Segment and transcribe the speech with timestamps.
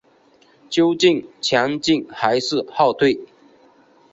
[0.67, 3.19] 究竟前进还是后退？